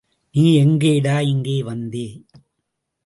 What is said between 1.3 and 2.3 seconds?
இங்கே வந்தே!